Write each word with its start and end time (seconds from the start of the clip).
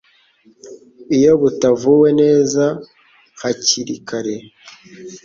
iyo 1.17 1.31
butavuwe 1.41 2.09
neza 2.21 2.65
hakiri 3.41 3.95
kare. 4.07 4.35